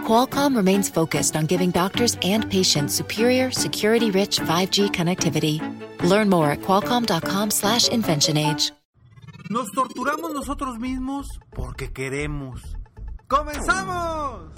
Qualcomm 0.00 0.56
remains 0.56 0.88
focused 0.90 1.36
on 1.36 1.46
giving 1.46 1.70
doctors 1.70 2.16
and 2.22 2.50
patients 2.50 2.94
superior, 2.94 3.50
security-rich 3.50 4.40
5G 4.40 4.90
connectivity. 4.90 5.60
Learn 6.02 6.28
more 6.28 6.50
at 6.50 6.60
qualcomm.com/slash 6.62 7.88
inventionage. 7.88 8.72
Nos 9.50 9.68
torturamos 9.72 10.32
nosotros 10.32 10.78
mismos 10.78 11.26
porque 11.50 11.92
queremos. 11.92 12.60
¡Comenzamos! 13.26 14.52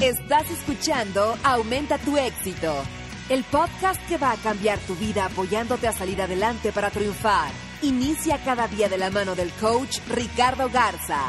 Estás 0.00 0.50
escuchando 0.50 1.36
Aumenta 1.44 1.96
tu 1.98 2.16
éxito, 2.16 2.74
el 3.28 3.44
podcast 3.44 4.04
que 4.08 4.18
va 4.18 4.32
a 4.32 4.36
cambiar 4.36 4.80
tu 4.80 4.96
vida 4.96 5.26
apoyándote 5.26 5.86
a 5.86 5.92
salir 5.92 6.20
adelante 6.20 6.72
para 6.72 6.90
triunfar. 6.90 7.52
Inicia 7.82 8.38
cada 8.44 8.66
día 8.66 8.88
de 8.88 8.98
la 8.98 9.10
mano 9.10 9.36
del 9.36 9.52
coach 9.60 9.98
Ricardo 10.08 10.68
Garza, 10.68 11.20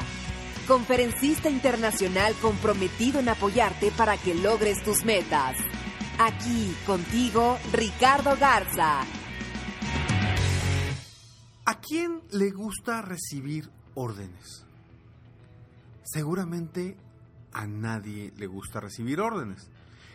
conferencista 0.66 1.50
internacional 1.50 2.34
comprometido 2.42 3.20
en 3.20 3.30
apoyarte 3.30 3.92
para 3.92 4.18
que 4.18 4.36
logres 4.36 4.84
tus 4.84 5.06
metas. 5.06 5.58
Aquí 6.20 6.76
contigo, 6.86 7.58
Ricardo 7.72 8.36
Garza. 8.40 9.02
¿A 11.66 11.80
quién 11.80 12.22
le 12.32 12.52
gusta 12.52 13.02
recibir 13.02 13.70
órdenes? 13.96 14.66
Seguramente 16.04 16.96
a 17.54 17.66
nadie 17.66 18.32
le 18.38 18.48
gusta 18.48 18.80
recibir 18.80 19.20
órdenes. 19.20 19.70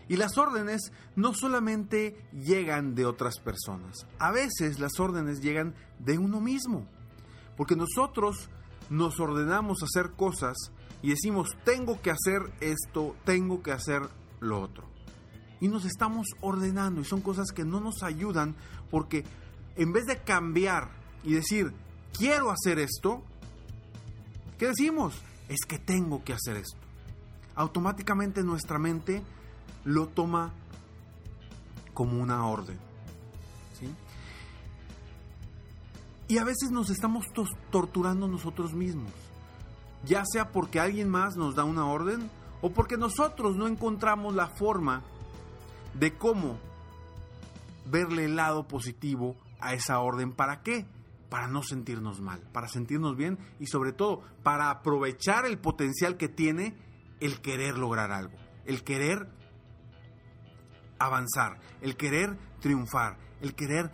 Y 0.09 0.17
las 0.17 0.39
órdenes 0.39 0.93
no 1.17 1.35
solamente 1.35 2.17
llegan 2.33 2.95
de 2.95 3.07
otras 3.07 3.39
personas, 3.39 4.07
a 4.19 4.33
veces 4.33 4.79
las 4.79 4.99
órdenes 4.99 5.41
llegan 5.41 5.75
de 5.99 6.19
uno 6.19 6.41
mismo. 6.41 6.87
Porque 7.57 7.77
nosotros 7.77 8.49
nos 8.91 9.21
ordenamos 9.21 9.83
hacer 9.83 10.13
cosas 10.13 10.57
y 11.01 11.11
decimos, 11.11 11.57
tengo 11.65 12.03
que 12.03 12.11
hacer 12.11 12.43
esto, 12.61 13.17
tengo 13.25 13.63
que 13.63 13.73
hacer 13.73 14.03
lo 14.41 14.61
otro. 14.61 14.85
Y 15.61 15.69
nos 15.69 15.85
estamos 15.85 16.27
ordenando 16.41 17.01
y 17.01 17.05
son 17.05 17.21
cosas 17.21 17.53
que 17.53 17.65
no 17.65 17.81
nos 17.81 18.03
ayudan 18.03 18.55
porque 18.91 19.25
en 19.77 19.93
vez 19.93 20.07
de 20.07 20.19
cambiar 20.19 20.91
y 21.23 21.35
decir, 21.35 21.73
quiero 22.17 22.51
hacer 22.51 22.79
esto, 22.79 23.23
¿qué 24.59 24.67
decimos? 24.69 25.15
Es 25.49 25.61
que 25.67 25.79
tengo 25.79 26.25
que 26.25 26.33
hacer 26.33 26.57
esto. 26.57 26.79
Automáticamente 27.55 28.43
nuestra 28.43 28.79
mente 28.79 29.23
lo 29.85 30.09
toma 30.09 30.53
como 31.95 32.21
una 32.21 32.47
orden. 32.47 32.90
Y 36.31 36.39
a 36.39 36.45
veces 36.45 36.71
nos 36.71 36.91
estamos 36.91 37.27
torturando 37.73 38.29
nosotros 38.29 38.73
mismos. 38.73 39.11
Ya 40.05 40.23
sea 40.25 40.53
porque 40.53 40.79
alguien 40.79 41.09
más 41.09 41.37
nos 41.37 41.57
da 41.57 41.65
una 41.65 41.87
orden 41.87 42.31
o 42.61 42.71
porque 42.71 42.97
nosotros 42.97 43.57
no 43.57 43.67
encontramos 43.67 44.37
la 44.37 44.47
forma 44.47 45.03
de 45.95 46.17
cómo 46.17 46.57
verle 47.91 48.27
el 48.27 48.37
lado 48.37 48.69
positivo 48.69 49.35
a 49.59 49.75
esa 49.75 49.99
orden. 49.99 50.31
¿Para 50.31 50.63
qué? 50.63 50.87
Para 51.29 51.49
no 51.49 51.65
sentirnos 51.65 52.21
mal, 52.21 52.39
para 52.53 52.69
sentirnos 52.69 53.17
bien 53.17 53.37
y 53.59 53.67
sobre 53.67 53.93
todo 53.93 54.23
para 54.45 54.71
aprovechar 54.71 55.47
el 55.47 55.59
potencial 55.59 56.17
que 56.17 56.29
tiene 56.29 56.77
el 57.19 57.41
querer 57.41 57.77
lograr 57.77 58.13
algo, 58.13 58.39
el 58.67 58.85
querer 58.85 59.27
avanzar, 61.01 61.59
el 61.81 61.97
querer 61.97 62.39
triunfar, 62.61 63.19
el 63.41 63.57
querer 63.57 63.91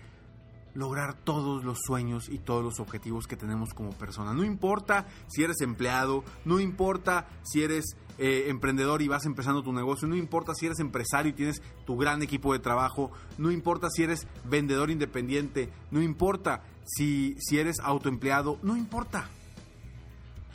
lograr 0.76 1.14
todos 1.14 1.64
los 1.64 1.78
sueños 1.84 2.28
y 2.28 2.38
todos 2.38 2.62
los 2.62 2.80
objetivos 2.80 3.26
que 3.26 3.36
tenemos 3.36 3.72
como 3.74 3.90
persona. 3.90 4.34
No 4.34 4.44
importa 4.44 5.06
si 5.26 5.42
eres 5.42 5.60
empleado, 5.60 6.22
no 6.44 6.60
importa 6.60 7.26
si 7.42 7.62
eres 7.62 7.96
eh, 8.18 8.44
emprendedor 8.48 9.02
y 9.02 9.08
vas 9.08 9.24
empezando 9.26 9.62
tu 9.62 9.72
negocio, 9.72 10.06
no 10.06 10.16
importa 10.16 10.54
si 10.54 10.66
eres 10.66 10.78
empresario 10.78 11.30
y 11.30 11.34
tienes 11.34 11.62
tu 11.86 11.96
gran 11.96 12.22
equipo 12.22 12.52
de 12.52 12.58
trabajo, 12.58 13.10
no 13.38 13.50
importa 13.50 13.88
si 13.90 14.02
eres 14.02 14.26
vendedor 14.44 14.90
independiente, 14.90 15.70
no 15.90 16.02
importa 16.02 16.62
si, 16.84 17.36
si 17.38 17.58
eres 17.58 17.80
autoempleado, 17.80 18.58
no 18.62 18.76
importa. 18.76 19.28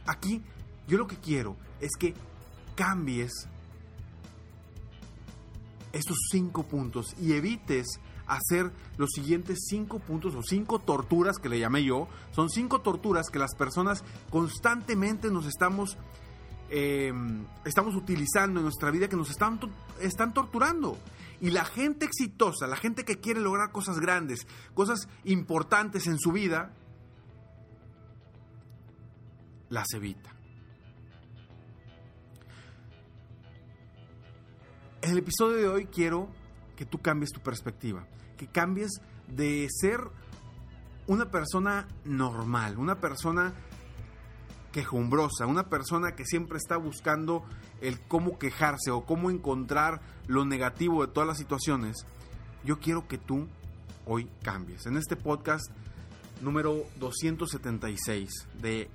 Aquí 0.06 0.42
yo 0.88 0.98
lo 0.98 1.08
que 1.08 1.18
quiero 1.18 1.56
es 1.80 1.92
que 1.98 2.14
cambies 2.76 3.48
estos 5.94 6.18
cinco 6.32 6.64
puntos 6.64 7.16
y 7.20 7.34
evites 7.34 8.00
hacer 8.32 8.72
los 8.98 9.10
siguientes 9.12 9.66
cinco 9.68 10.00
puntos 10.00 10.36
o 10.36 10.42
cinco 10.42 10.80
torturas 10.80 11.38
que 11.38 11.50
le 11.50 11.60
llamé 11.60 11.84
yo. 11.84 12.08
Son 12.32 12.50
cinco 12.50 12.80
torturas 12.80 13.30
que 13.30 13.40
las 13.40 13.56
personas 13.56 14.04
constantemente 14.30 15.30
nos 15.30 15.46
estamos, 15.46 15.98
eh, 16.70 17.12
estamos 17.66 17.96
utilizando 17.96 18.60
en 18.60 18.64
nuestra 18.64 18.90
vida 18.90 19.10
que 19.10 19.18
nos 19.18 19.30
están, 19.30 19.60
están 20.00 20.34
torturando. 20.34 20.98
Y 21.42 21.50
la 21.50 21.66
gente 21.66 22.06
exitosa, 22.06 22.68
la 22.68 22.78
gente 22.78 23.04
que 23.04 23.20
quiere 23.20 23.42
lograr 23.42 23.72
cosas 23.72 24.00
grandes, 24.00 24.48
cosas 24.74 25.10
importantes 25.26 26.08
en 26.08 26.18
su 26.18 26.32
vida, 26.32 26.74
las 29.70 29.92
evita. 29.94 30.30
En 35.02 35.12
el 35.12 35.18
episodio 35.18 35.58
de 35.58 35.68
hoy 35.68 35.86
quiero 35.88 36.30
que 36.76 36.86
tú 36.86 37.00
cambies 37.00 37.32
tu 37.32 37.42
perspectiva, 37.42 38.08
que 38.42 38.48
cambies 38.48 39.02
de 39.28 39.68
ser 39.70 40.00
una 41.06 41.30
persona 41.30 41.88
normal, 42.06 42.80
una 42.80 42.96
persona 42.96 43.54
quejumbrosa, 44.72 45.46
una 45.46 45.70
persona 45.70 46.16
que 46.16 46.26
siempre 46.26 46.58
está 46.58 46.76
buscando 46.76 47.44
el 47.82 48.00
cómo 48.00 48.40
quejarse 48.40 48.90
o 48.90 49.06
cómo 49.06 49.30
encontrar 49.30 50.02
lo 50.26 50.44
negativo 50.44 51.06
de 51.06 51.14
todas 51.14 51.28
las 51.28 51.38
situaciones, 51.38 52.08
yo 52.64 52.80
quiero 52.80 53.08
que 53.08 53.20
tú 53.20 53.48
hoy 54.08 54.28
cambies. 54.42 54.88
En 54.88 54.98
este 54.98 55.16
podcast 55.16 55.70
número 56.42 56.78
276 57.00 58.48
de 58.60 58.90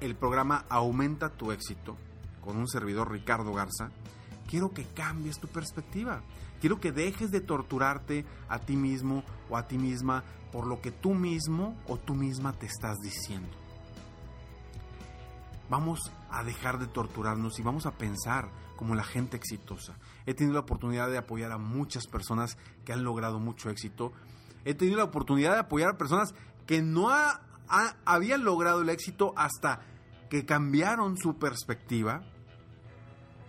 el 0.00 0.16
programa 0.16 0.64
Aumenta 0.68 1.28
tu 1.28 1.52
éxito 1.52 1.96
con 2.44 2.56
un 2.56 2.66
servidor 2.66 3.12
Ricardo 3.12 3.52
Garza, 3.52 3.92
quiero 4.46 4.72
que 4.72 4.84
cambies 4.84 5.38
tu 5.38 5.48
perspectiva. 5.48 6.22
Quiero 6.60 6.80
que 6.80 6.92
dejes 6.92 7.30
de 7.30 7.40
torturarte 7.40 8.24
a 8.48 8.58
ti 8.58 8.76
mismo 8.76 9.22
o 9.50 9.56
a 9.56 9.66
ti 9.66 9.76
misma 9.78 10.24
por 10.52 10.66
lo 10.66 10.80
que 10.80 10.90
tú 10.90 11.14
mismo 11.14 11.76
o 11.86 11.98
tú 11.98 12.14
misma 12.14 12.52
te 12.52 12.66
estás 12.66 12.98
diciendo. 12.98 13.50
Vamos 15.68 16.12
a 16.30 16.44
dejar 16.44 16.78
de 16.78 16.86
torturarnos 16.86 17.58
y 17.58 17.62
vamos 17.62 17.86
a 17.86 17.92
pensar 17.92 18.48
como 18.76 18.94
la 18.94 19.04
gente 19.04 19.36
exitosa. 19.36 19.98
He 20.24 20.34
tenido 20.34 20.54
la 20.54 20.60
oportunidad 20.60 21.10
de 21.10 21.18
apoyar 21.18 21.52
a 21.52 21.58
muchas 21.58 22.06
personas 22.06 22.56
que 22.84 22.92
han 22.92 23.04
logrado 23.04 23.40
mucho 23.40 23.68
éxito. 23.68 24.12
He 24.64 24.74
tenido 24.74 24.98
la 24.98 25.04
oportunidad 25.04 25.52
de 25.52 25.60
apoyar 25.60 25.90
a 25.90 25.98
personas 25.98 26.34
que 26.66 26.82
no 26.82 27.08
habían 28.04 28.44
logrado 28.44 28.82
el 28.82 28.88
éxito 28.88 29.32
hasta 29.36 29.80
que 30.30 30.44
cambiaron 30.44 31.16
su 31.16 31.38
perspectiva 31.38 32.22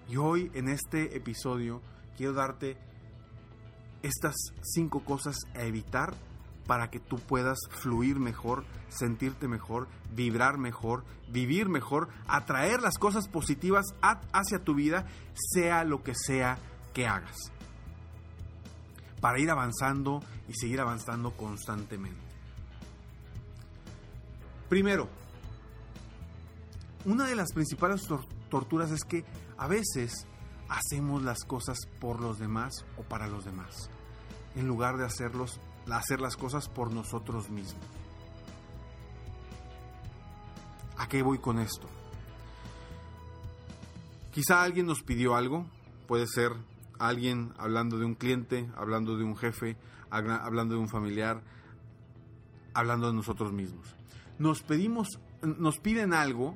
y 0.09 0.17
hoy 0.17 0.51
en 0.53 0.69
este 0.69 1.17
episodio 1.17 1.81
quiero 2.15 2.33
darte 2.33 2.77
estas 4.03 4.35
cinco 4.61 5.03
cosas 5.03 5.37
a 5.55 5.63
evitar 5.63 6.13
para 6.65 6.89
que 6.89 6.99
tú 6.99 7.17
puedas 7.17 7.57
fluir 7.69 8.19
mejor, 8.19 8.65
sentirte 8.89 9.47
mejor, 9.47 9.87
vibrar 10.13 10.57
mejor, 10.57 11.05
vivir 11.29 11.69
mejor, 11.69 12.09
atraer 12.27 12.81
las 12.81 12.97
cosas 12.97 13.27
positivas 13.27 13.85
hacia 14.01 14.59
tu 14.59 14.75
vida, 14.75 15.05
sea 15.33 15.83
lo 15.83 16.03
que 16.03 16.13
sea 16.13 16.57
que 16.93 17.07
hagas. 17.07 17.37
Para 19.21 19.39
ir 19.39 19.49
avanzando 19.49 20.21
y 20.47 20.53
seguir 20.53 20.79
avanzando 20.79 21.31
constantemente. 21.31 22.21
Primero, 24.69 25.07
una 27.05 27.25
de 27.25 27.35
las 27.35 27.53
principales 27.53 28.05
torturas 28.49 28.91
es 28.91 29.03
que 29.05 29.23
a 29.57 29.67
veces 29.67 30.27
hacemos 30.69 31.23
las 31.23 31.43
cosas 31.43 31.77
por 31.99 32.19
los 32.21 32.39
demás 32.39 32.85
o 32.97 33.03
para 33.03 33.27
los 33.27 33.45
demás, 33.45 33.89
en 34.55 34.67
lugar 34.67 34.97
de 34.97 35.05
hacerlos, 35.05 35.59
hacer 35.91 36.21
las 36.21 36.35
cosas 36.35 36.69
por 36.69 36.91
nosotros 36.91 37.49
mismos. 37.49 37.83
¿A 40.97 41.07
qué 41.07 41.21
voy 41.21 41.39
con 41.39 41.59
esto? 41.59 41.87
Quizá 44.31 44.61
alguien 44.61 44.85
nos 44.85 45.03
pidió 45.03 45.35
algo, 45.35 45.65
puede 46.07 46.27
ser 46.27 46.51
alguien 46.99 47.53
hablando 47.57 47.97
de 47.97 48.05
un 48.05 48.15
cliente, 48.15 48.69
hablando 48.75 49.17
de 49.17 49.23
un 49.23 49.35
jefe, 49.35 49.77
hablando 50.09 50.75
de 50.75 50.81
un 50.81 50.89
familiar, 50.89 51.41
hablando 52.73 53.07
de 53.07 53.13
nosotros 53.13 53.53
mismos. 53.53 53.95
Nos 54.39 54.61
pedimos, 54.61 55.19
nos 55.41 55.79
piden 55.79 56.13
algo 56.13 56.55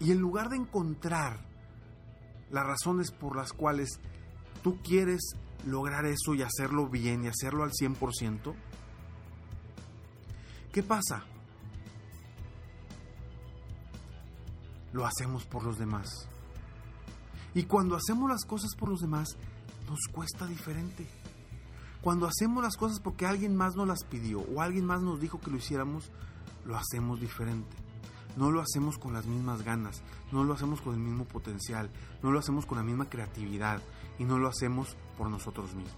y 0.00 0.12
en 0.12 0.18
lugar 0.18 0.48
de 0.48 0.56
encontrar 0.56 1.38
las 2.50 2.66
razones 2.66 3.10
por 3.10 3.36
las 3.36 3.52
cuales 3.52 4.00
tú 4.62 4.78
quieres 4.82 5.34
lograr 5.66 6.04
eso 6.06 6.34
y 6.34 6.42
hacerlo 6.42 6.88
bien 6.88 7.24
y 7.24 7.28
hacerlo 7.28 7.64
al 7.64 7.70
100%, 7.70 8.54
¿qué 10.72 10.82
pasa? 10.82 11.24
Lo 14.92 15.06
hacemos 15.06 15.44
por 15.44 15.64
los 15.64 15.78
demás. 15.78 16.28
Y 17.54 17.64
cuando 17.64 17.96
hacemos 17.96 18.28
las 18.28 18.44
cosas 18.44 18.74
por 18.76 18.88
los 18.88 19.00
demás, 19.00 19.36
nos 19.88 20.00
cuesta 20.12 20.46
diferente. 20.46 21.06
Cuando 22.00 22.26
hacemos 22.26 22.62
las 22.62 22.76
cosas 22.76 23.00
porque 23.00 23.26
alguien 23.26 23.56
más 23.56 23.76
nos 23.76 23.88
las 23.88 24.04
pidió 24.04 24.40
o 24.40 24.60
alguien 24.60 24.84
más 24.84 25.02
nos 25.02 25.20
dijo 25.20 25.40
que 25.40 25.50
lo 25.50 25.56
hiciéramos, 25.56 26.10
lo 26.66 26.76
hacemos 26.76 27.20
diferente. 27.20 27.83
No 28.36 28.50
lo 28.50 28.60
hacemos 28.60 28.98
con 28.98 29.12
las 29.12 29.26
mismas 29.26 29.62
ganas, 29.62 30.02
no 30.32 30.44
lo 30.44 30.54
hacemos 30.54 30.80
con 30.80 30.94
el 30.94 31.00
mismo 31.00 31.24
potencial, 31.24 31.90
no 32.22 32.32
lo 32.32 32.38
hacemos 32.38 32.66
con 32.66 32.78
la 32.78 32.84
misma 32.84 33.08
creatividad 33.08 33.80
y 34.18 34.24
no 34.24 34.38
lo 34.38 34.48
hacemos 34.48 34.96
por 35.16 35.30
nosotros 35.30 35.74
mismos. 35.74 35.94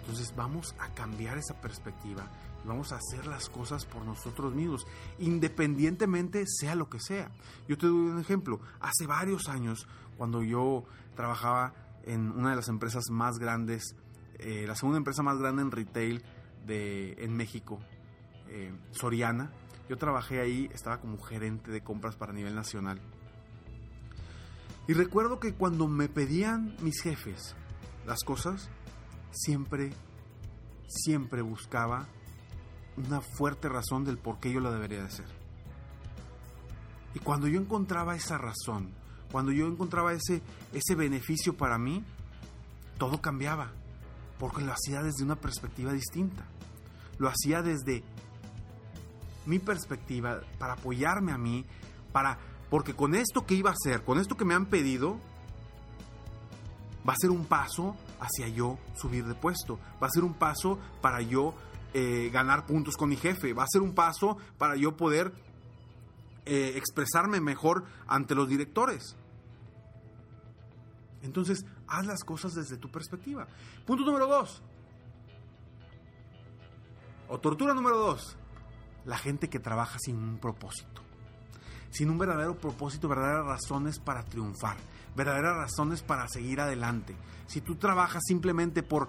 Entonces 0.00 0.34
vamos 0.34 0.74
a 0.78 0.88
cambiar 0.94 1.36
esa 1.36 1.60
perspectiva 1.60 2.26
y 2.64 2.68
vamos 2.68 2.92
a 2.92 2.96
hacer 2.96 3.26
las 3.26 3.50
cosas 3.50 3.84
por 3.84 4.06
nosotros 4.06 4.54
mismos, 4.54 4.86
independientemente 5.18 6.44
sea 6.46 6.74
lo 6.74 6.88
que 6.88 6.98
sea. 6.98 7.30
Yo 7.68 7.76
te 7.76 7.86
doy 7.86 8.10
un 8.10 8.18
ejemplo. 8.18 8.60
Hace 8.80 9.06
varios 9.06 9.48
años, 9.48 9.86
cuando 10.16 10.42
yo 10.42 10.84
trabajaba 11.14 11.74
en 12.04 12.30
una 12.30 12.50
de 12.50 12.56
las 12.56 12.68
empresas 12.68 13.10
más 13.10 13.38
grandes, 13.38 13.96
eh, 14.38 14.64
la 14.66 14.74
segunda 14.76 14.96
empresa 14.96 15.22
más 15.22 15.38
grande 15.38 15.60
en 15.60 15.70
retail 15.70 16.22
de, 16.66 17.12
en 17.18 17.36
México, 17.36 17.78
eh, 18.48 18.72
Soriana, 18.92 19.50
yo 19.88 19.96
trabajé 19.96 20.40
ahí, 20.40 20.68
estaba 20.72 21.00
como 21.00 21.18
gerente 21.18 21.70
de 21.70 21.82
compras 21.82 22.16
para 22.16 22.32
nivel 22.32 22.54
nacional. 22.54 23.00
Y 24.86 24.94
recuerdo 24.94 25.38
que 25.38 25.54
cuando 25.54 25.86
me 25.86 26.08
pedían 26.08 26.74
mis 26.80 27.02
jefes 27.02 27.54
las 28.06 28.22
cosas, 28.24 28.70
siempre, 29.32 29.92
siempre 30.86 31.42
buscaba 31.42 32.06
una 32.96 33.20
fuerte 33.20 33.68
razón 33.68 34.04
del 34.04 34.18
por 34.18 34.40
qué 34.40 34.52
yo 34.52 34.60
lo 34.60 34.72
debería 34.72 35.00
de 35.00 35.06
hacer. 35.06 35.26
Y 37.14 37.18
cuando 37.20 37.48
yo 37.48 37.60
encontraba 37.60 38.16
esa 38.16 38.38
razón, 38.38 38.92
cuando 39.30 39.52
yo 39.52 39.66
encontraba 39.66 40.12
ese, 40.12 40.42
ese 40.72 40.94
beneficio 40.94 41.56
para 41.56 41.78
mí, 41.78 42.04
todo 42.98 43.20
cambiaba, 43.20 43.72
porque 44.38 44.62
lo 44.62 44.72
hacía 44.72 45.02
desde 45.02 45.24
una 45.24 45.36
perspectiva 45.36 45.92
distinta. 45.92 46.46
Lo 47.18 47.28
hacía 47.28 47.62
desde 47.62 48.02
mi 49.48 49.58
perspectiva, 49.58 50.42
para 50.58 50.74
apoyarme 50.74 51.32
a 51.32 51.38
mí, 51.38 51.64
para 52.12 52.38
porque 52.68 52.94
con 52.94 53.14
esto 53.14 53.46
que 53.46 53.54
iba 53.54 53.70
a 53.70 53.72
hacer, 53.72 54.04
con 54.04 54.18
esto 54.18 54.36
que 54.36 54.44
me 54.44 54.54
han 54.54 54.66
pedido, 54.66 55.18
va 57.08 57.14
a 57.14 57.16
ser 57.18 57.30
un 57.30 57.46
paso 57.46 57.96
hacia 58.20 58.48
yo 58.48 58.78
subir 58.94 59.24
de 59.24 59.34
puesto, 59.34 59.80
va 60.02 60.06
a 60.06 60.10
ser 60.10 60.22
un 60.22 60.34
paso 60.34 60.78
para 61.00 61.22
yo 61.22 61.54
eh, 61.94 62.28
ganar 62.30 62.66
puntos 62.66 62.98
con 62.98 63.08
mi 63.08 63.16
jefe, 63.16 63.54
va 63.54 63.62
a 63.62 63.68
ser 63.68 63.80
un 63.80 63.94
paso 63.94 64.36
para 64.58 64.76
yo 64.76 64.98
poder 64.98 65.32
eh, 66.44 66.74
expresarme 66.76 67.40
mejor 67.40 67.84
ante 68.06 68.34
los 68.34 68.48
directores. 68.50 69.16
Entonces, 71.22 71.64
haz 71.86 72.04
las 72.04 72.22
cosas 72.22 72.52
desde 72.52 72.76
tu 72.76 72.90
perspectiva. 72.90 73.48
Punto 73.86 74.04
número 74.04 74.26
dos. 74.26 74.62
O 77.28 77.38
tortura 77.40 77.72
número 77.72 77.96
dos 77.96 78.36
la 79.08 79.16
gente 79.16 79.48
que 79.48 79.58
trabaja 79.58 79.98
sin 79.98 80.16
un 80.16 80.38
propósito. 80.38 81.02
Sin 81.90 82.10
un 82.10 82.18
verdadero 82.18 82.58
propósito, 82.58 83.08
verdaderas 83.08 83.46
razones 83.46 83.98
para 83.98 84.22
triunfar, 84.22 84.76
verdaderas 85.16 85.56
razones 85.56 86.02
para 86.02 86.28
seguir 86.28 86.60
adelante. 86.60 87.16
Si 87.46 87.62
tú 87.62 87.76
trabajas 87.76 88.22
simplemente 88.26 88.82
por 88.82 89.08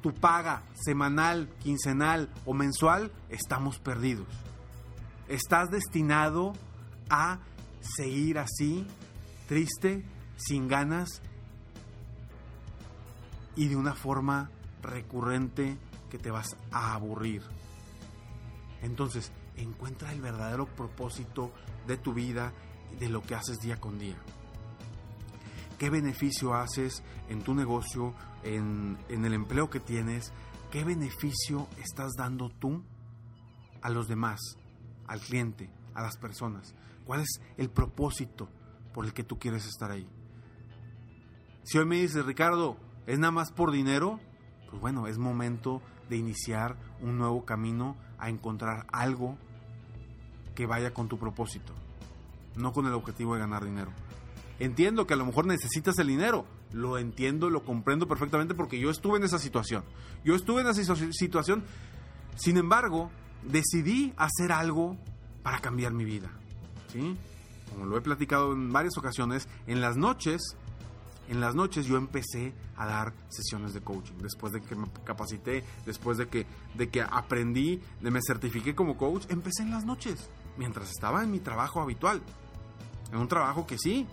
tu 0.00 0.14
paga 0.14 0.62
semanal, 0.74 1.50
quincenal 1.62 2.30
o 2.46 2.54
mensual, 2.54 3.12
estamos 3.28 3.78
perdidos. 3.78 4.26
Estás 5.28 5.70
destinado 5.70 6.54
a 7.10 7.38
seguir 7.80 8.38
así, 8.38 8.86
triste, 9.48 10.02
sin 10.36 10.66
ganas 10.66 11.20
y 13.54 13.68
de 13.68 13.76
una 13.76 13.94
forma 13.94 14.50
recurrente 14.80 15.76
que 16.08 16.16
te 16.16 16.30
vas 16.30 16.56
a 16.70 16.94
aburrir. 16.94 17.42
Entonces, 18.82 19.32
encuentra 19.56 20.12
el 20.12 20.20
verdadero 20.20 20.66
propósito 20.66 21.52
de 21.86 21.96
tu 21.96 22.12
vida 22.12 22.52
de 22.98 23.08
lo 23.08 23.22
que 23.22 23.34
haces 23.34 23.58
día 23.60 23.80
con 23.80 23.98
día. 23.98 24.16
¿Qué 25.78 25.90
beneficio 25.90 26.54
haces 26.54 27.02
en 27.28 27.42
tu 27.42 27.54
negocio, 27.54 28.14
en, 28.42 28.98
el 29.08 29.34
empleo 29.34 29.68
que 29.68 29.80
tienes? 29.80 30.32
¿Qué 30.70 30.84
beneficio 30.84 31.68
estás 31.78 32.12
dando 32.16 32.48
tú 32.48 32.82
a 33.82 33.90
los 33.90 34.08
demás, 34.08 34.40
al 35.06 35.20
cliente, 35.20 35.70
a 35.94 36.02
las 36.02 36.16
personas? 36.16 36.74
¿Cuál 37.04 37.20
es 37.20 37.40
el 37.58 37.68
propósito 37.68 38.48
por 38.94 39.04
el 39.04 39.12
que 39.12 39.22
tú 39.22 39.38
quieres 39.38 39.66
estar 39.66 39.90
ahí? 39.90 40.08
Si 41.64 41.78
hoy 41.78 41.84
me 41.84 42.00
dices, 42.00 42.24
Ricardo, 42.24 42.78
¿es 43.06 43.18
nada 43.18 43.32
más 43.32 43.52
por 43.52 43.70
dinero? 43.70 44.18
Pues 44.70 44.80
bueno, 44.80 45.06
es 45.06 45.18
momento 45.18 45.82
de 46.08 46.16
iniciar 46.16 46.76
un 47.00 47.18
nuevo 47.18 47.44
camino 47.44 47.96
a 48.18 48.28
encontrar 48.28 48.86
algo 48.92 49.36
que 50.54 50.66
vaya 50.66 50.92
con 50.92 51.08
tu 51.08 51.18
propósito, 51.18 51.72
no 52.56 52.72
con 52.72 52.86
el 52.86 52.92
objetivo 52.92 53.34
de 53.34 53.40
ganar 53.40 53.64
dinero. 53.64 53.92
Entiendo 54.58 55.06
que 55.06 55.14
a 55.14 55.16
lo 55.16 55.26
mejor 55.26 55.46
necesitas 55.46 55.98
el 55.98 56.06
dinero, 56.06 56.46
lo 56.72 56.98
entiendo, 56.98 57.50
lo 57.50 57.62
comprendo 57.62 58.08
perfectamente 58.08 58.54
porque 58.54 58.78
yo 58.78 58.90
estuve 58.90 59.18
en 59.18 59.24
esa 59.24 59.38
situación. 59.38 59.84
Yo 60.24 60.34
estuve 60.34 60.62
en 60.62 60.68
esa 60.68 60.96
situación, 61.12 61.62
sin 62.36 62.56
embargo, 62.56 63.10
decidí 63.42 64.14
hacer 64.16 64.52
algo 64.52 64.96
para 65.42 65.60
cambiar 65.60 65.92
mi 65.92 66.04
vida. 66.04 66.30
¿sí? 66.90 67.16
Como 67.70 67.86
lo 67.86 67.98
he 67.98 68.00
platicado 68.00 68.52
en 68.52 68.72
varias 68.72 68.96
ocasiones, 68.96 69.48
en 69.66 69.80
las 69.80 69.96
noches 69.96 70.56
en 71.28 71.40
las 71.40 71.54
noches 71.54 71.86
yo 71.86 71.96
empecé 71.96 72.52
a 72.76 72.86
dar 72.86 73.12
sesiones 73.28 73.74
de 73.74 73.80
coaching. 73.80 74.14
Después 74.18 74.52
de 74.52 74.60
que 74.62 74.74
me 74.74 74.86
capacité, 75.04 75.64
después 75.84 76.18
de 76.18 76.28
que, 76.28 76.46
de 76.74 76.88
que 76.88 77.02
aprendí, 77.02 77.80
de 78.00 78.10
me 78.10 78.20
certifiqué 78.26 78.74
como 78.74 78.96
coach, 78.96 79.24
empecé 79.28 79.62
en 79.62 79.70
las 79.70 79.84
noches, 79.84 80.28
mientras 80.56 80.90
estaba 80.90 81.22
en 81.22 81.30
mi 81.30 81.40
trabajo 81.40 81.80
habitual. 81.80 82.22
En 83.12 83.18
un 83.18 83.28
trabajo 83.28 83.66
que 83.66 83.78
sí. 83.78 84.06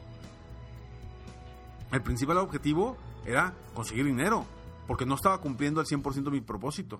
El 1.92 2.02
principal 2.02 2.38
objetivo 2.38 2.98
era 3.26 3.54
conseguir 3.74 4.06
dinero, 4.06 4.46
porque 4.88 5.06
no 5.06 5.16
estaba 5.16 5.40
cumpliendo 5.40 5.80
al 5.80 5.86
100% 5.86 6.32
mi 6.32 6.42
propósito. 6.42 7.00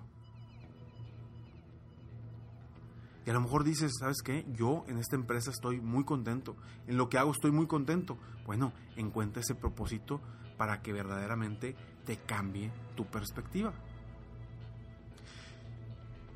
Y 3.26 3.30
a 3.30 3.32
lo 3.32 3.40
mejor 3.40 3.64
dices, 3.64 3.92
¿sabes 3.98 4.20
qué? 4.22 4.44
Yo 4.52 4.84
en 4.86 4.98
esta 4.98 5.16
empresa 5.16 5.50
estoy 5.50 5.80
muy 5.80 6.04
contento. 6.04 6.56
En 6.86 6.98
lo 6.98 7.08
que 7.08 7.16
hago 7.16 7.32
estoy 7.32 7.52
muy 7.52 7.66
contento. 7.66 8.18
Bueno, 8.44 8.72
encuentra 8.96 9.40
ese 9.40 9.54
propósito 9.54 10.20
para 10.58 10.82
que 10.82 10.92
verdaderamente 10.92 11.74
te 12.04 12.18
cambie 12.18 12.70
tu 12.96 13.06
perspectiva. 13.06 13.72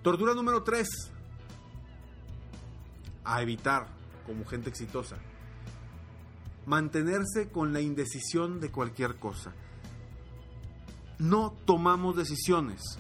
Tortura 0.03 0.33
número 0.33 0.63
3. 0.63 0.89
A 3.25 3.43
evitar 3.43 3.87
como 4.27 4.47
gente 4.47 4.71
exitosa. 4.71 5.17
Mantenerse 6.65 7.51
con 7.51 7.75
la 7.75 7.83
indecisión 7.83 8.61
de 8.61 8.71
cualquier 8.71 9.17
cosa. 9.17 9.53
No 11.19 11.53
tomamos 11.67 12.17
decisiones 12.17 12.99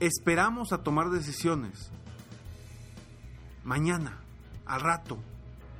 esperamos 0.00 0.72
a 0.72 0.78
tomar 0.78 1.10
decisiones. 1.10 1.90
Mañana, 3.64 4.20
al 4.64 4.80
rato, 4.80 5.18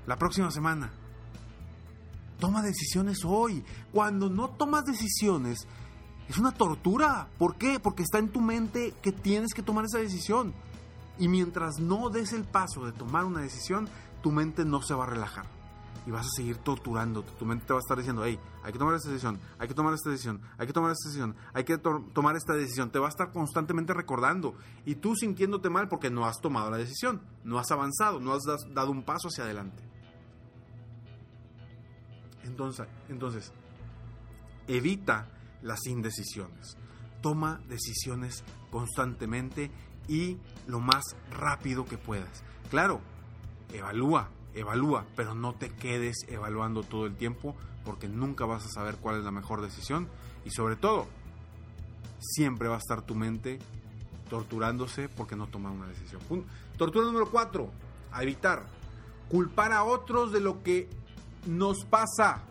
la 0.06 0.16
próxima 0.16 0.50
semana. 0.50 0.90
Toma 2.38 2.62
decisiones 2.62 3.24
hoy. 3.24 3.64
Cuando 3.92 4.28
no 4.28 4.50
tomas 4.50 4.84
decisiones, 4.84 5.66
es 6.28 6.38
una 6.38 6.52
tortura. 6.52 7.28
¿Por 7.38 7.56
qué? 7.56 7.80
Porque 7.80 8.02
está 8.02 8.18
en 8.18 8.28
tu 8.28 8.40
mente 8.40 8.94
que 9.02 9.12
tienes 9.12 9.54
que 9.54 9.62
tomar 9.62 9.84
esa 9.84 9.98
decisión. 9.98 10.52
Y 11.18 11.28
mientras 11.28 11.78
no 11.78 12.10
des 12.10 12.32
el 12.32 12.44
paso 12.44 12.84
de 12.84 12.92
tomar 12.92 13.24
una 13.24 13.40
decisión, 13.40 13.88
tu 14.22 14.32
mente 14.32 14.64
no 14.64 14.82
se 14.82 14.94
va 14.94 15.04
a 15.04 15.08
relajar 15.08 15.55
y 16.06 16.10
vas 16.10 16.26
a 16.26 16.30
seguir 16.36 16.58
torturándote. 16.58 17.32
Tu 17.38 17.44
mente 17.44 17.66
te 17.66 17.72
va 17.72 17.78
a 17.78 17.80
estar 17.80 17.96
diciendo, 17.96 18.24
hey, 18.24 18.38
hay 18.62 18.72
que 18.72 18.78
tomar 18.78 18.94
esta 18.94 19.08
decisión, 19.08 19.38
hay 19.58 19.68
que 19.68 19.74
tomar 19.74 19.94
esta 19.94 20.10
decisión, 20.10 20.40
hay 20.58 20.66
que 20.66 20.72
tomar 20.72 20.92
esta 20.92 21.08
decisión, 21.08 21.36
hay 21.54 21.64
que 21.64 21.78
tomar 21.78 22.36
esta 22.36 22.54
decisión. 22.54 22.90
Te 22.90 22.98
va 22.98 23.06
a 23.06 23.10
estar 23.10 23.32
constantemente 23.32 23.94
recordando 23.94 24.54
y 24.84 24.96
tú 24.96 25.14
sintiéndote 25.16 25.70
mal 25.70 25.88
porque 25.88 26.10
no 26.10 26.26
has 26.26 26.40
tomado 26.40 26.70
la 26.70 26.76
decisión, 26.76 27.22
no 27.44 27.58
has 27.58 27.70
avanzado, 27.70 28.20
no 28.20 28.32
has 28.32 28.42
dado 28.74 28.90
un 28.90 29.02
paso 29.02 29.28
hacia 29.28 29.44
adelante. 29.44 29.82
Entonces, 32.44 32.86
entonces 33.08 33.52
evita 34.68 35.28
las 35.62 35.86
indecisiones. 35.86 36.76
toma 37.22 37.60
decisiones 37.68 38.44
constantemente 38.70 39.70
y 40.06 40.38
lo 40.66 40.80
más 40.80 41.02
rápido 41.30 41.84
que 41.84 41.98
puedas. 41.98 42.44
Claro, 42.70 43.00
evalúa, 43.72 44.30
evalúa, 44.56 45.06
pero 45.14 45.34
no 45.34 45.54
te 45.54 45.70
quedes 45.70 46.16
evaluando 46.28 46.82
todo 46.82 47.06
el 47.06 47.14
tiempo 47.14 47.54
porque 47.84 48.08
nunca 48.08 48.46
vas 48.46 48.64
a 48.64 48.68
saber 48.68 48.96
cuál 48.96 49.18
es 49.18 49.24
la 49.24 49.30
mejor 49.30 49.60
decisión 49.60 50.08
y 50.44 50.50
sobre 50.50 50.76
todo, 50.76 51.06
siempre 52.20 52.68
va 52.68 52.76
a 52.76 52.78
estar 52.78 53.02
tu 53.02 53.14
mente 53.14 53.58
torturándose 54.28 55.08
porque 55.08 55.36
no 55.36 55.46
toma 55.46 55.70
una 55.70 55.86
decisión. 55.86 56.20
Tortura 56.76 57.06
número 57.06 57.30
4, 57.30 57.70
a 58.12 58.22
evitar 58.22 58.66
culpar 59.28 59.72
a 59.72 59.84
otros 59.84 60.32
de 60.32 60.40
lo 60.40 60.62
que 60.62 60.88
nos 61.46 61.84
pasa. 61.84 62.42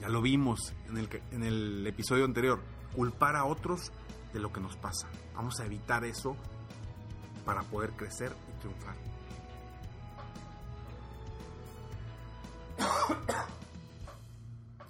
Ya 0.00 0.08
lo 0.08 0.22
vimos 0.22 0.74
en 0.88 0.98
el, 0.98 1.08
en 1.30 1.42
el 1.42 1.86
episodio 1.86 2.24
anterior, 2.24 2.60
culpar 2.94 3.36
a 3.36 3.44
otros 3.44 3.92
de 4.32 4.40
lo 4.40 4.52
que 4.52 4.60
nos 4.60 4.76
pasa. 4.76 5.08
Vamos 5.34 5.60
a 5.60 5.66
evitar 5.66 6.04
eso 6.04 6.36
para 7.44 7.62
poder 7.62 7.90
crecer 7.92 8.32
y 8.48 8.60
triunfar. 8.60 9.15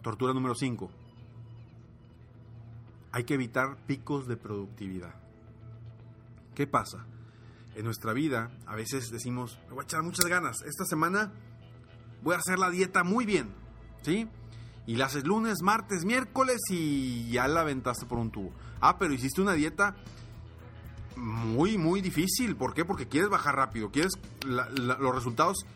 Tortura 0.07 0.33
número 0.33 0.55
5. 0.55 0.89
Hay 3.11 3.25
que 3.25 3.35
evitar 3.35 3.77
picos 3.89 4.29
de 4.29 4.37
productividad. 4.37 5.17
¿Qué 6.55 6.69
pasa? 6.69 7.05
En 7.75 7.85
nuestra 7.85 8.13
vida 8.13 8.53
a 8.67 8.77
veces 8.77 9.11
decimos, 9.11 9.59
me 9.67 9.75
voy 9.75 9.83
a 9.83 9.83
echar 9.83 10.05
muchas 10.05 10.27
ganas. 10.27 10.63
Esta 10.63 10.85
semana 10.85 11.33
voy 12.23 12.37
a 12.37 12.39
hacer 12.39 12.61
la 12.61 12.71
dieta 12.71 13.03
muy 13.03 13.27
bien. 13.27 13.53
¿Sí? 14.03 14.29
Y 14.87 14.95
la 14.95 15.07
haces 15.07 15.25
lunes, 15.27 15.57
martes, 15.63 16.05
miércoles 16.05 16.61
y 16.71 17.29
ya 17.33 17.49
la 17.49 17.63
aventaste 17.63 18.07
por 18.07 18.19
un 18.19 18.31
tubo. 18.31 18.53
Ah, 18.81 18.99
pero 19.01 19.13
hiciste 19.13 19.43
una 19.43 19.55
dieta 19.55 19.97
muy, 21.17 21.79
muy 21.79 22.01
difícil. 22.01 22.55
¿Por 22.55 22.75
qué? 22.75 22.85
Porque 22.85 23.09
quieres 23.09 23.29
bajar 23.29 23.57
rápido. 23.57 23.91
Quieres 23.91 24.13
los 24.45 25.15
resultados 25.17 25.67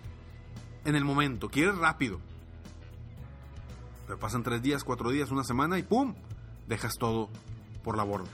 en 0.85 0.95
el 0.95 1.05
momento. 1.05 1.49
Quieres 1.49 1.77
rápido. 1.77 2.21
Pasan 4.19 4.43
tres 4.43 4.63
días, 4.63 4.85
cuatro 4.85 5.11
días, 5.11 5.31
una 5.31 5.45
semana 5.45 5.79
y 5.79 5.83
¡pum! 5.83 6.15
Dejas 6.67 6.95
todo 6.99 7.29
por 7.83 7.97
la 7.97 8.05
borda. 8.05 8.31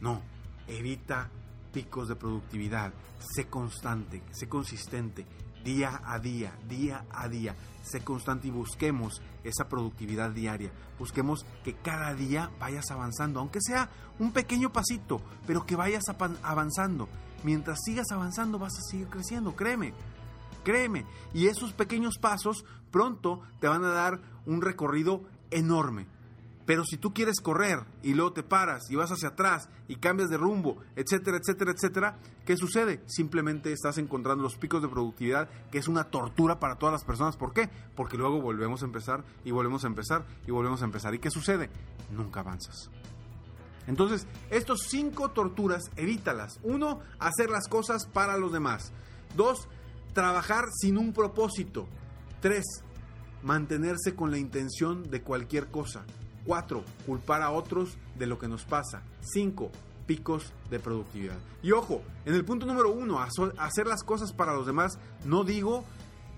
No, 0.00 0.20
evita 0.68 1.30
picos 1.72 2.08
de 2.08 2.16
productividad. 2.16 2.92
Sé 3.18 3.46
constante, 3.46 4.22
sé 4.32 4.48
consistente, 4.48 5.26
día 5.64 6.00
a 6.04 6.18
día, 6.18 6.52
día 6.68 7.04
a 7.10 7.28
día. 7.28 7.56
Sé 7.82 8.00
constante 8.00 8.48
y 8.48 8.50
busquemos 8.50 9.20
esa 9.42 9.68
productividad 9.68 10.30
diaria. 10.30 10.70
Busquemos 10.98 11.44
que 11.64 11.74
cada 11.74 12.14
día 12.14 12.50
vayas 12.58 12.90
avanzando, 12.90 13.40
aunque 13.40 13.60
sea 13.60 13.88
un 14.18 14.32
pequeño 14.32 14.72
pasito, 14.72 15.20
pero 15.46 15.66
que 15.66 15.76
vayas 15.76 16.04
avanzando. 16.42 17.08
Mientras 17.42 17.80
sigas 17.84 18.10
avanzando 18.10 18.58
vas 18.58 18.78
a 18.78 18.90
seguir 18.90 19.08
creciendo, 19.08 19.54
créeme. 19.54 19.92
Créeme. 20.64 21.06
Y 21.32 21.46
esos 21.46 21.72
pequeños 21.72 22.18
pasos 22.18 22.64
pronto 22.90 23.42
te 23.60 23.68
van 23.68 23.84
a 23.84 23.90
dar 23.90 24.20
un 24.46 24.62
recorrido 24.62 25.22
enorme. 25.50 26.06
Pero 26.66 26.84
si 26.84 26.96
tú 26.96 27.12
quieres 27.12 27.40
correr 27.40 27.80
y 28.02 28.14
luego 28.14 28.32
te 28.32 28.42
paras 28.42 28.90
y 28.90 28.96
vas 28.96 29.10
hacia 29.10 29.28
atrás 29.28 29.68
y 29.86 29.96
cambias 29.96 30.30
de 30.30 30.38
rumbo, 30.38 30.78
etcétera, 30.96 31.36
etcétera, 31.36 31.72
etcétera, 31.72 32.18
¿qué 32.46 32.56
sucede? 32.56 33.02
Simplemente 33.06 33.70
estás 33.70 33.98
encontrando 33.98 34.42
los 34.42 34.56
picos 34.56 34.80
de 34.80 34.88
productividad, 34.88 35.50
que 35.70 35.78
es 35.78 35.88
una 35.88 36.04
tortura 36.04 36.58
para 36.60 36.76
todas 36.76 36.94
las 36.94 37.04
personas. 37.04 37.36
¿Por 37.36 37.52
qué? 37.52 37.68
Porque 37.94 38.16
luego 38.16 38.40
volvemos 38.40 38.82
a 38.82 38.86
empezar 38.86 39.24
y 39.44 39.50
volvemos 39.50 39.84
a 39.84 39.88
empezar 39.88 40.24
y 40.46 40.52
volvemos 40.52 40.80
a 40.80 40.86
empezar. 40.86 41.14
¿Y 41.14 41.18
qué 41.18 41.30
sucede? 41.30 41.68
Nunca 42.10 42.40
avanzas. 42.40 42.90
Entonces, 43.86 44.26
estos 44.50 44.86
cinco 44.88 45.32
torturas, 45.32 45.82
evítalas. 45.96 46.58
Uno, 46.62 47.00
hacer 47.18 47.50
las 47.50 47.68
cosas 47.68 48.06
para 48.06 48.38
los 48.38 48.52
demás. 48.52 48.92
Dos, 49.36 49.68
trabajar 50.14 50.66
sin 50.72 50.96
un 50.96 51.12
propósito. 51.12 51.86
Tres, 52.40 52.64
mantenerse 53.42 54.14
con 54.14 54.30
la 54.30 54.38
intención 54.38 55.02
de 55.10 55.22
cualquier 55.22 55.70
cosa. 55.70 56.04
4. 56.46 56.82
Culpar 57.06 57.42
a 57.42 57.50
otros 57.50 57.96
de 58.16 58.26
lo 58.26 58.38
que 58.38 58.48
nos 58.48 58.64
pasa. 58.64 59.02
5. 59.20 59.70
Picos 60.06 60.52
de 60.70 60.78
productividad. 60.78 61.38
Y 61.62 61.72
ojo, 61.72 62.02
en 62.24 62.34
el 62.34 62.44
punto 62.44 62.66
número 62.66 62.92
1, 62.92 63.18
hacer 63.58 63.86
las 63.86 64.02
cosas 64.02 64.32
para 64.32 64.54
los 64.54 64.66
demás, 64.66 64.98
no 65.24 65.44
digo 65.44 65.84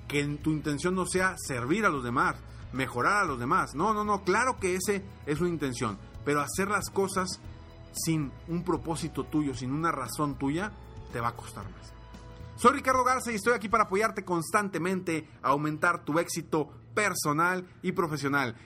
que 0.08 0.24
tu 0.42 0.50
intención 0.50 0.94
no 0.94 1.04
sea 1.06 1.34
servir 1.36 1.84
a 1.84 1.90
los 1.90 2.04
demás, 2.04 2.36
mejorar 2.72 3.24
a 3.24 3.26
los 3.26 3.38
demás. 3.38 3.74
No, 3.74 3.92
no, 3.92 4.04
no, 4.04 4.22
claro 4.22 4.58
que 4.60 4.76
ese 4.76 5.04
es 5.26 5.40
una 5.40 5.50
intención. 5.50 5.98
Pero 6.24 6.40
hacer 6.40 6.68
las 6.68 6.90
cosas 6.90 7.40
sin 7.92 8.30
un 8.48 8.62
propósito 8.62 9.24
tuyo, 9.24 9.54
sin 9.54 9.72
una 9.72 9.90
razón 9.90 10.38
tuya, 10.38 10.72
te 11.12 11.20
va 11.20 11.28
a 11.28 11.36
costar 11.36 11.64
más. 11.70 11.95
Soy 12.56 12.72
Ricardo 12.72 13.04
Garza 13.04 13.30
y 13.30 13.34
estoy 13.34 13.52
aquí 13.52 13.68
para 13.68 13.84
apoyarte 13.84 14.24
constantemente 14.24 15.28
a 15.42 15.48
aumentar 15.48 16.04
tu 16.06 16.18
éxito 16.18 16.70
personal 16.94 17.68
y 17.82 17.92
profesional. 17.92 18.56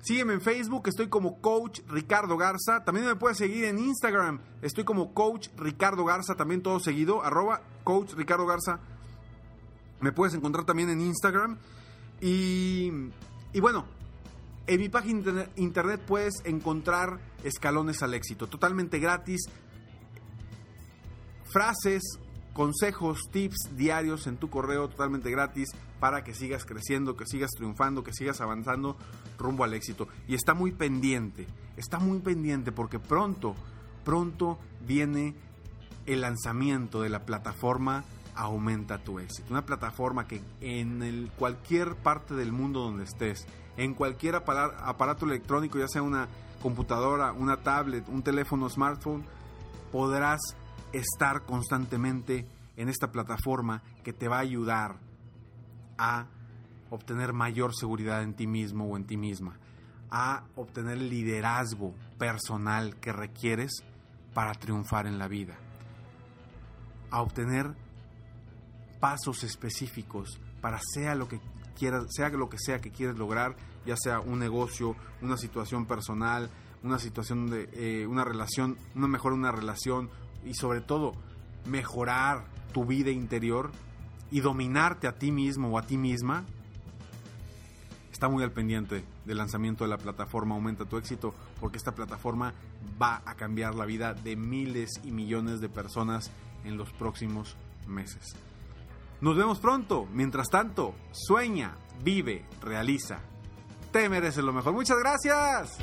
Sígueme 0.00 0.32
en 0.32 0.40
Facebook, 0.40 0.88
estoy 0.88 1.08
como 1.08 1.42
Coach 1.42 1.80
Ricardo 1.86 2.38
Garza. 2.38 2.82
También 2.82 3.06
me 3.06 3.16
puedes 3.16 3.36
seguir 3.36 3.64
en 3.64 3.78
Instagram, 3.78 4.40
estoy 4.62 4.84
como 4.84 5.12
Coach 5.12 5.48
Ricardo 5.58 6.06
Garza, 6.06 6.34
también 6.34 6.62
todo 6.62 6.80
seguido, 6.80 7.22
arroba 7.22 7.60
Coach 7.84 8.14
Ricardo 8.14 8.46
Garza. 8.46 8.80
Me 10.00 10.12
puedes 10.12 10.34
encontrar 10.34 10.64
también 10.64 10.88
en 10.88 11.02
Instagram. 11.02 11.58
Y, 12.22 12.90
y 13.52 13.60
bueno, 13.60 13.84
en 14.66 14.80
mi 14.80 14.88
página 14.88 15.46
internet 15.56 16.00
puedes 16.06 16.36
encontrar 16.44 17.20
escalones 17.44 18.02
al 18.02 18.14
éxito, 18.14 18.46
totalmente 18.46 18.98
gratis. 18.98 19.42
Frases, 21.52 22.18
consejos, 22.52 23.20
tips 23.30 23.76
diarios 23.76 24.26
en 24.26 24.36
tu 24.36 24.50
correo 24.50 24.88
totalmente 24.88 25.30
gratis 25.30 25.70
para 25.98 26.24
que 26.24 26.34
sigas 26.34 26.64
creciendo, 26.64 27.16
que 27.16 27.26
sigas 27.26 27.50
triunfando, 27.50 28.02
que 28.02 28.12
sigas 28.12 28.40
avanzando 28.40 28.96
rumbo 29.38 29.64
al 29.64 29.74
éxito. 29.74 30.08
Y 30.26 30.34
está 30.34 30.54
muy 30.54 30.72
pendiente, 30.72 31.46
está 31.76 31.98
muy 31.98 32.18
pendiente 32.20 32.72
porque 32.72 32.98
pronto, 32.98 33.54
pronto 34.04 34.58
viene 34.86 35.34
el 36.06 36.22
lanzamiento 36.22 37.02
de 37.02 37.08
la 37.10 37.24
plataforma 37.24 38.04
Aumenta 38.34 38.96
tu 38.98 39.18
éxito. 39.18 39.48
Una 39.50 39.66
plataforma 39.66 40.26
que 40.26 40.40
en 40.60 41.30
cualquier 41.36 41.96
parte 41.96 42.34
del 42.34 42.52
mundo 42.52 42.80
donde 42.80 43.04
estés, 43.04 43.46
en 43.76 43.92
cualquier 43.92 44.36
aparato 44.36 45.26
electrónico, 45.26 45.78
ya 45.78 45.88
sea 45.88 46.00
una 46.00 46.28
computadora, 46.62 47.32
una 47.32 47.58
tablet, 47.58 48.08
un 48.08 48.22
teléfono 48.22 48.70
smartphone, 48.70 49.24
podrás 49.92 50.40
estar 50.92 51.44
constantemente 51.44 52.46
en 52.76 52.88
esta 52.88 53.12
plataforma 53.12 53.82
que 54.02 54.12
te 54.12 54.28
va 54.28 54.38
a 54.38 54.40
ayudar 54.40 54.98
a 55.98 56.26
obtener 56.90 57.32
mayor 57.32 57.74
seguridad 57.74 58.22
en 58.22 58.34
ti 58.34 58.46
mismo 58.46 58.86
o 58.86 58.96
en 58.96 59.04
ti 59.04 59.16
misma, 59.16 59.58
a 60.10 60.44
obtener 60.56 60.98
el 60.98 61.08
liderazgo 61.08 61.94
personal 62.18 62.96
que 62.96 63.12
requieres 63.12 63.84
para 64.34 64.52
triunfar 64.52 65.06
en 65.06 65.18
la 65.18 65.28
vida, 65.28 65.56
a 67.10 67.22
obtener 67.22 67.74
pasos 68.98 69.44
específicos 69.44 70.40
para 70.60 70.78
sea 70.94 71.14
lo 71.14 71.28
que 71.28 71.40
quieras, 71.76 72.04
sea 72.10 72.28
lo 72.30 72.48
que 72.48 72.58
sea 72.58 72.80
que 72.80 72.90
quieres 72.90 73.16
lograr, 73.16 73.56
ya 73.86 73.96
sea 73.96 74.20
un 74.20 74.38
negocio, 74.38 74.96
una 75.22 75.36
situación 75.36 75.86
personal, 75.86 76.50
una 76.82 76.98
situación 76.98 77.50
de 77.50 77.68
eh, 77.72 78.06
una 78.06 78.24
relación, 78.24 78.78
una 78.94 79.08
mejor 79.08 79.32
una 79.32 79.52
relación 79.52 80.10
y 80.44 80.54
sobre 80.54 80.80
todo 80.80 81.12
mejorar 81.66 82.44
tu 82.72 82.84
vida 82.84 83.10
interior 83.10 83.70
y 84.30 84.40
dominarte 84.40 85.06
a 85.08 85.18
ti 85.18 85.32
mismo 85.32 85.68
o 85.68 85.78
a 85.78 85.82
ti 85.82 85.96
misma, 85.96 86.44
está 88.12 88.28
muy 88.28 88.42
al 88.44 88.52
pendiente 88.52 89.04
del 89.24 89.38
lanzamiento 89.38 89.84
de 89.84 89.90
la 89.90 89.98
plataforma 89.98 90.54
Aumenta 90.54 90.84
tu 90.84 90.96
éxito, 90.96 91.34
porque 91.58 91.78
esta 91.78 91.94
plataforma 91.94 92.54
va 93.00 93.22
a 93.24 93.34
cambiar 93.34 93.74
la 93.74 93.86
vida 93.86 94.14
de 94.14 94.36
miles 94.36 94.90
y 95.04 95.10
millones 95.10 95.60
de 95.60 95.68
personas 95.68 96.30
en 96.64 96.76
los 96.76 96.92
próximos 96.92 97.56
meses. 97.86 98.36
Nos 99.20 99.36
vemos 99.36 99.58
pronto. 99.58 100.06
Mientras 100.12 100.48
tanto, 100.48 100.94
sueña, 101.12 101.76
vive, 102.02 102.46
realiza. 102.62 103.20
Te 103.92 104.08
mereces 104.08 104.44
lo 104.44 104.52
mejor. 104.52 104.72
Muchas 104.72 104.98
gracias. 104.98 105.78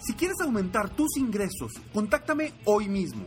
Si 0.00 0.14
quieres 0.14 0.36
aumentar 0.42 0.90
tus 0.90 1.16
ingresos, 1.16 1.72
contáctame 1.92 2.54
hoy 2.64 2.88
mismo. 2.88 3.26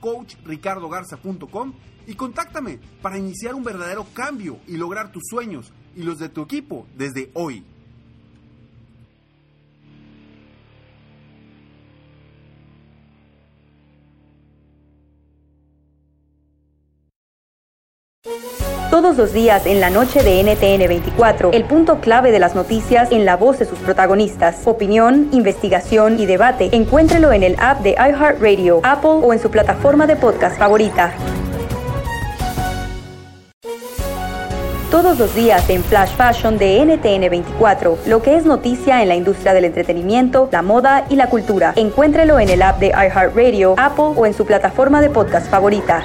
coachricardogarza.com 0.00 1.72
y 2.06 2.14
contáctame 2.14 2.80
para 3.02 3.18
iniciar 3.18 3.54
un 3.54 3.62
verdadero 3.62 4.06
cambio 4.14 4.58
y 4.66 4.76
lograr 4.76 5.12
tus 5.12 5.22
sueños 5.28 5.72
y 5.94 6.02
los 6.02 6.18
de 6.18 6.28
tu 6.28 6.42
equipo 6.42 6.86
desde 6.96 7.30
hoy. 7.34 7.64
Todos 19.00 19.16
los 19.16 19.32
días 19.32 19.64
en 19.64 19.80
la 19.80 19.88
noche 19.88 20.22
de 20.22 20.42
NTN 20.42 20.86
24, 20.86 21.52
el 21.52 21.64
punto 21.64 22.02
clave 22.02 22.32
de 22.32 22.38
las 22.38 22.54
noticias 22.54 23.10
en 23.10 23.24
la 23.24 23.34
voz 23.34 23.58
de 23.58 23.64
sus 23.64 23.78
protagonistas. 23.78 24.60
Opinión, 24.66 25.30
investigación 25.32 26.20
y 26.20 26.26
debate. 26.26 26.68
Encuéntrelo 26.72 27.32
en 27.32 27.42
el 27.42 27.56
app 27.58 27.80
de 27.80 27.92
iHeartRadio, 27.92 28.82
Apple 28.84 29.22
o 29.22 29.32
en 29.32 29.40
su 29.40 29.50
plataforma 29.50 30.06
de 30.06 30.16
podcast 30.16 30.58
favorita. 30.58 31.14
Todos 34.90 35.18
los 35.18 35.34
días 35.34 35.70
en 35.70 35.82
Flash 35.82 36.10
Fashion 36.10 36.58
de 36.58 36.84
NTN 36.84 37.30
24, 37.30 38.00
lo 38.04 38.20
que 38.20 38.36
es 38.36 38.44
noticia 38.44 39.00
en 39.00 39.08
la 39.08 39.16
industria 39.16 39.54
del 39.54 39.64
entretenimiento, 39.64 40.50
la 40.52 40.60
moda 40.60 41.06
y 41.08 41.16
la 41.16 41.30
cultura. 41.30 41.72
Encuéntrelo 41.74 42.38
en 42.38 42.50
el 42.50 42.60
app 42.60 42.78
de 42.78 42.88
iHeartRadio, 42.88 43.76
Apple 43.78 44.12
o 44.14 44.26
en 44.26 44.34
su 44.34 44.44
plataforma 44.44 45.00
de 45.00 45.08
podcast 45.08 45.50
favorita. 45.50 46.04